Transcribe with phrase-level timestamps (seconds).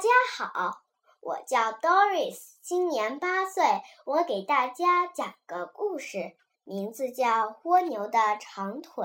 [0.00, 0.80] 大家好，
[1.20, 3.82] 我叫 Doris，今年八岁。
[4.06, 9.04] 我给大家讲个故事，名字叫《蜗牛的长腿》。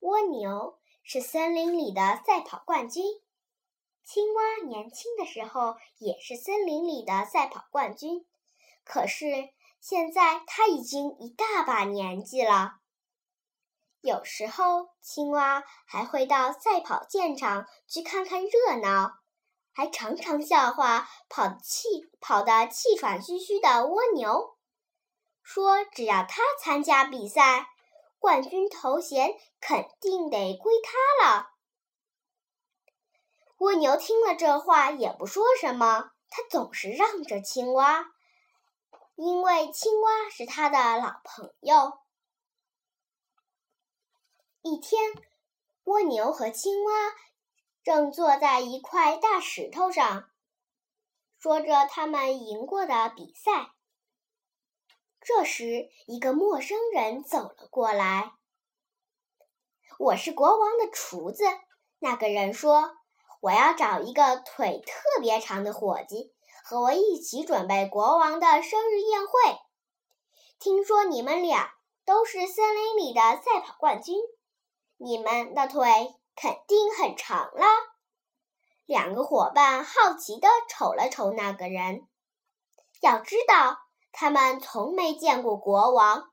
[0.00, 3.04] 蜗牛是森林里的赛跑冠军，
[4.02, 8.26] 青蛙年轻的时候也是森林里的赛跑冠军，
[8.82, 9.50] 可是
[9.80, 12.80] 现在它已经一大把年纪了。
[14.00, 19.19] 有时候，青蛙还会到赛跑现场去看看热闹，
[19.72, 24.58] 还常常笑话跑气跑得气喘吁吁的蜗牛，
[25.42, 27.68] 说只要他参加比赛，
[28.18, 31.50] 冠军头衔肯定得归他了。
[33.58, 38.12] 蜗牛听了这话也不说什么，他总是让着青蛙，
[39.16, 41.98] 因为青蛙是他的老朋友。
[44.62, 45.12] 一天，
[45.84, 46.92] 蜗牛和青蛙
[47.82, 50.30] 正坐在一块大石头上，
[51.38, 53.70] 说着他们赢过的比赛。
[55.20, 58.32] 这时，一个陌生人走了过来。
[59.98, 61.44] “我是国王的厨子。”
[62.00, 62.96] 那个人说
[63.40, 66.34] ，“我要找一个腿特别长的伙计，
[66.64, 69.58] 和我一起准备国王的生日宴会。
[70.58, 74.16] 听说你们俩都是森林里的赛跑冠军。”
[75.02, 77.66] 你们的腿肯定很长了。
[78.86, 82.08] 两个伙伴好奇地瞅了瞅那个人。
[83.00, 83.78] 要知道，
[84.12, 86.30] 他们从没见过国王，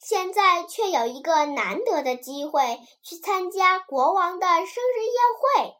[0.00, 5.76] 现在却有一个难得的机会去参加国王的生日宴会。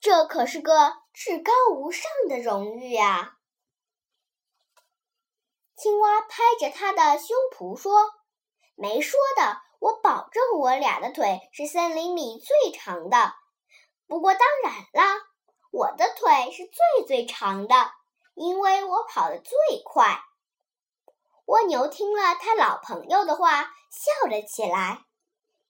[0.00, 3.36] 这可是个至高无上的荣誉啊！
[5.76, 8.10] 青蛙拍着他的胸脯说
[8.74, 13.34] ：“没说的。”我保证，我俩的腿是森林里最长的。
[14.06, 15.20] 不过，当然了，
[15.70, 17.92] 我的腿是最最长的，
[18.32, 20.24] 因为我跑得最快。
[21.44, 25.04] 蜗牛听了他老朋友的话，笑了起来，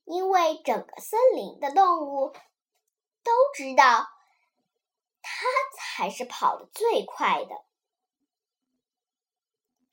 [0.04, 2.32] 因为整个森林的动物
[3.24, 4.06] 都知道，
[5.22, 5.44] 它
[5.76, 7.64] 才是跑得最快的。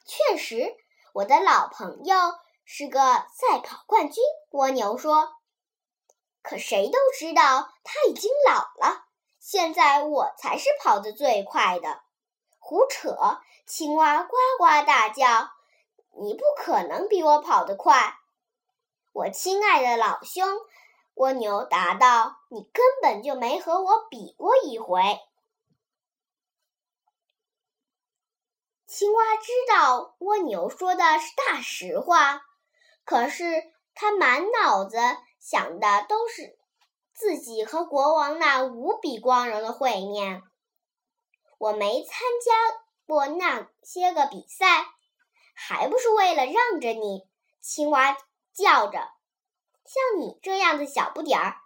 [0.06, 0.76] 确实，
[1.12, 2.16] 我的老朋友。
[2.66, 3.00] 是个
[3.34, 5.38] 赛跑冠军，蜗牛说。
[6.42, 9.06] 可谁都知道他已经老了。
[9.40, 12.04] 现在我才是跑得最快的。
[12.60, 13.40] 胡扯！
[13.66, 15.52] 青蛙呱呱大叫
[16.22, 18.18] ：“你不可能比我跑得快！”
[19.14, 20.48] 我亲爱的老兄，
[21.16, 25.02] 蜗牛答道：“你根本就没和我比过一回。”
[28.86, 32.44] 青蛙知道蜗牛说的是大实话。
[33.04, 33.44] 可是
[33.94, 34.98] 他满脑子
[35.40, 36.58] 想的都是
[37.14, 40.44] 自己和国王那无比光荣的会面。
[41.58, 44.86] 我没参加过那些个比赛，
[45.54, 47.30] 还不是为了让着你？
[47.60, 48.18] 青蛙
[48.54, 49.00] 叫着
[49.86, 51.58] ：“像你这样的小不点儿，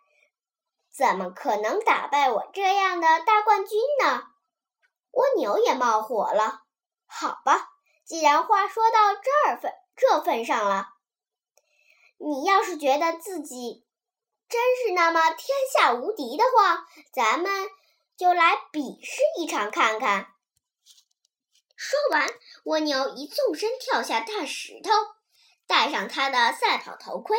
[0.92, 4.24] 怎么可能打败我这样的大冠军呢？”
[5.12, 6.64] 蜗牛也冒火了。
[7.06, 7.70] 好吧，
[8.04, 10.95] 既然话说到这儿份这份上了。
[12.18, 13.86] 你要是觉得自己
[14.48, 17.68] 真是那么天下无敌的话，咱们
[18.16, 20.34] 就来比试一场看看。
[21.76, 22.28] 说完，
[22.64, 24.90] 蜗牛一纵身跳下大石头，
[25.68, 27.38] 戴上他的赛跑头盔。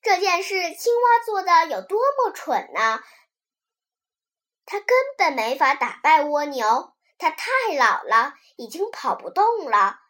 [0.00, 3.00] 这件事，青蛙做的有多么蠢呢？
[4.64, 10.00] 它根本没法打败蜗牛，它太老了，已经跑不动了。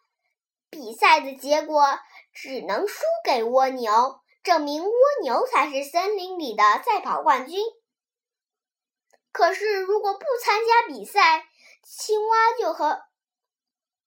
[0.71, 1.99] 比赛的结果
[2.33, 4.93] 只能输给蜗牛，证明蜗
[5.23, 7.61] 牛才是森林里的赛跑冠军。
[9.33, 11.49] 可是，如果不参加比赛，
[11.83, 13.03] 青蛙就和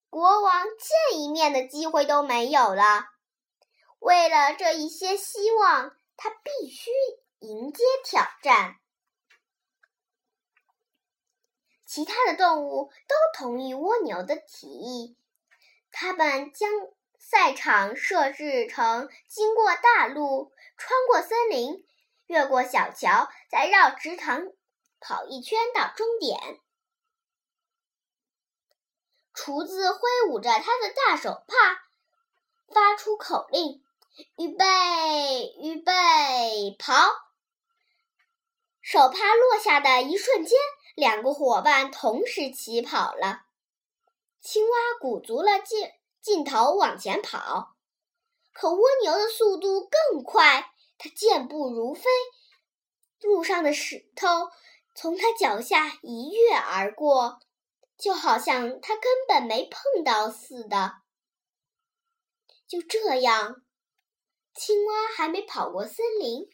[0.09, 3.05] 国王见一面的机会都没有了。
[3.99, 6.91] 为了这一些希望，他必须
[7.39, 8.77] 迎接挑战。
[11.85, 15.17] 其他的动物都同意蜗牛的提议。
[15.91, 16.69] 他们将
[17.19, 21.85] 赛场设置成经过大路、穿过森林、
[22.25, 24.47] 越过小桥，再绕池塘
[24.99, 26.59] 跑一圈到终点。
[29.33, 29.99] 厨子挥
[30.29, 31.83] 舞着他的大手帕，
[32.73, 33.83] 发出口令
[34.37, 36.93] ：“预备，预备，跑！”
[38.81, 40.57] 手帕落下的一瞬间，
[40.95, 43.45] 两个伙伴同时起跑了。
[44.41, 47.75] 青蛙鼓足了劲劲头往前跑，
[48.51, 52.09] 可蜗牛的速度更快，它健步如飞，
[53.21, 54.27] 路上的石头
[54.95, 57.39] 从他脚下一跃而过，
[57.97, 60.95] 就好像他根本没碰到似的。
[62.67, 63.63] 就这样，
[64.55, 66.49] 青蛙还没跑过森林，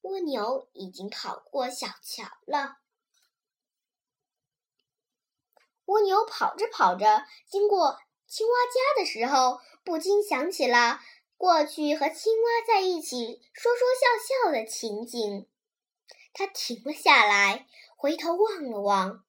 [0.00, 2.81] 蜗牛已经跑过小桥了。
[5.92, 11.00] 蜗牛跑着跑着，经过青蛙家的时候，不禁想起了
[11.36, 15.46] 过去和青蛙在一起说说笑笑的情景。
[16.32, 19.22] 它停了下来，回头望了望，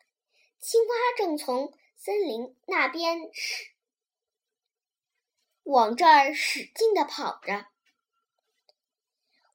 [0.61, 3.65] 青蛙正从森林那边使
[5.63, 7.65] 往这儿使劲地跑着。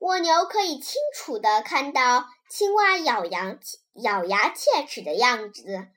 [0.00, 3.58] 蜗牛可以清楚地看到青蛙咬牙
[3.94, 5.88] 咬牙切齿的样子。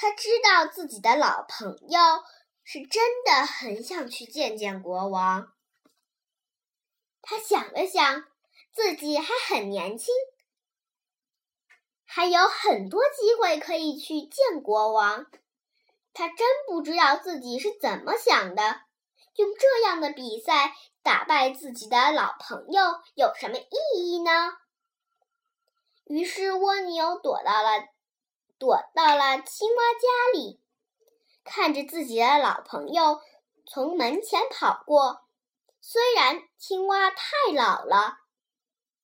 [0.00, 2.00] 他知道自己的老朋友
[2.64, 5.52] 是真的很想去见见国王。
[7.20, 8.24] 他想了想，
[8.72, 10.06] 自己还很年轻，
[12.06, 15.26] 还有很多机会可以去见国王。
[16.14, 18.80] 他真不知道自己是怎么想的，
[19.34, 23.68] 用这样的比赛打败自己的老朋友有什么意
[23.98, 24.56] 义呢？
[26.06, 27.86] 于是蜗牛躲到了。
[28.60, 30.60] 躲到了青蛙家里，
[31.44, 33.22] 看着自己的老朋友
[33.66, 35.22] 从门前跑过。
[35.80, 38.18] 虽然青蛙太老了，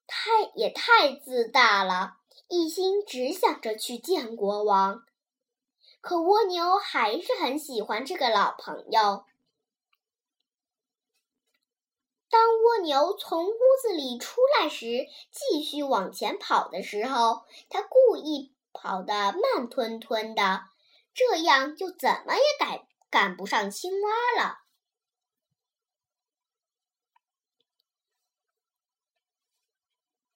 [0.06, 2.18] 太也太自大了，
[2.48, 5.06] 一心只想着去见国王，
[6.02, 9.24] 可蜗牛还是很喜欢这个老朋友。
[12.28, 18.52] 当蜗牛从屋子里出来时，继续往前跑的时候，他故意。
[18.76, 20.64] 跑得慢吞吞的，
[21.14, 24.58] 这样就怎么也赶赶不上青蛙了。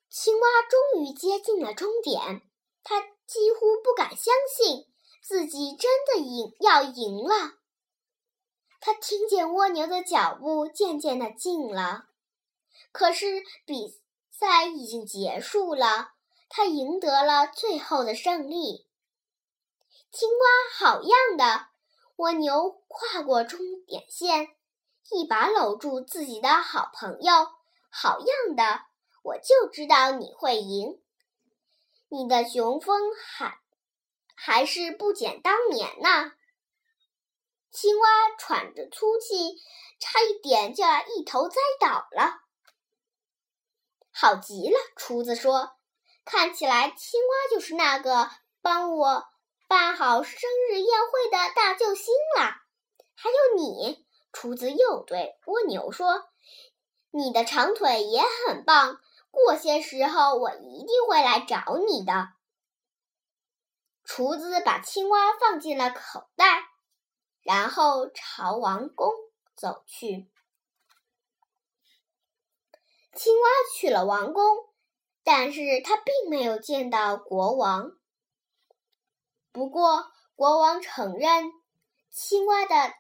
[0.09, 2.43] 青蛙终于接近了终点，
[2.83, 4.87] 它几乎不敢相信
[5.23, 7.59] 自己真的赢要赢了。
[8.81, 12.09] 它听见蜗牛的脚步渐渐的近了，
[12.93, 14.01] 可是比
[14.31, 16.13] 赛已经结束了。
[16.51, 18.89] 他赢得了最后的胜利。
[20.11, 20.45] 青蛙
[20.77, 21.69] 好样的！
[22.17, 24.49] 蜗牛跨过终点线，
[25.13, 27.33] 一把搂住自己的好朋友。
[27.89, 28.83] 好样的！
[29.23, 31.01] 我就知道你会赢。
[32.09, 33.61] 你的雄风还
[34.35, 36.33] 还是不减当年呢。
[37.71, 39.57] 青蛙喘着粗气，
[40.01, 42.41] 差一点就要一头栽倒了。
[44.11, 45.77] 好极了，厨子说。
[46.31, 48.31] 看起来，青蛙就是那个
[48.63, 49.25] 帮我
[49.67, 52.63] 办好生日宴会的大救星啦。
[53.17, 56.29] 还有你，厨子又对蜗牛说
[57.11, 59.01] ：“你的长腿也很棒，
[59.33, 62.29] 过些时候我一定会来找你的。”
[64.07, 66.69] 厨子把青蛙放进了口袋，
[67.43, 69.13] 然后朝王宫
[69.57, 70.31] 走去。
[73.17, 74.70] 青蛙去了王宫。
[75.33, 77.93] 但是他并没有见到国王。
[79.53, 81.53] 不过，国王承认
[82.11, 82.95] 青蛙的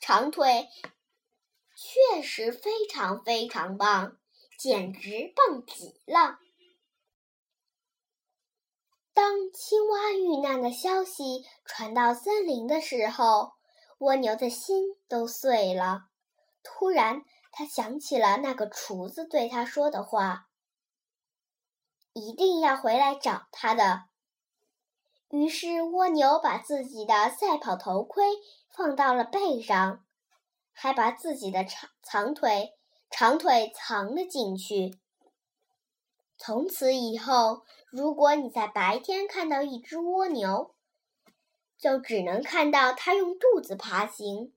[0.00, 0.66] 长腿
[1.76, 4.16] 确实非常非常棒，
[4.58, 6.38] 简直棒极了。
[9.12, 13.52] 当青蛙遇难的消息传到森林的时候，
[13.98, 16.06] 蜗牛的心都碎了。
[16.62, 20.48] 突然，他想起了那个厨子对他说的话。
[22.14, 24.04] 一定要回来找他的。
[25.30, 28.24] 于是蜗牛把自己的赛跑头盔
[28.70, 30.04] 放到了背上，
[30.72, 32.72] 还把自己的长长腿
[33.10, 34.98] 长腿藏了进去。
[36.38, 40.74] 从此以后，如果你在白天看到一只蜗牛，
[41.76, 44.52] 就只能看到它用肚子爬行，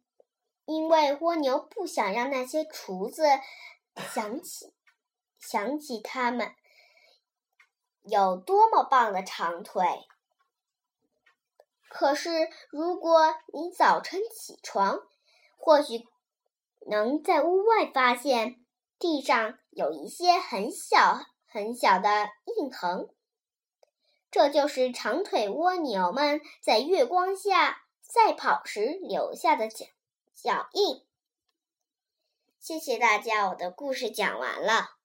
[0.65, 3.23] 因为蜗牛不想让那些厨子
[4.13, 4.73] 想起
[5.39, 6.51] 想起他们。
[8.07, 9.85] 有多么棒的长腿！
[11.89, 14.99] 可是，如果你早晨起床，
[15.57, 16.05] 或许
[16.89, 18.63] 能在屋外发现
[18.99, 23.09] 地上有一些很小很小的印痕，
[24.31, 29.85] 这就是长腿蜗牛们在月光下赛跑时留下的脚
[30.33, 31.03] 脚印。
[32.59, 34.96] 谢谢大家，我的故事讲完了。